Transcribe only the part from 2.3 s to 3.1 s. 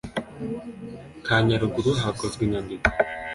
inyandiko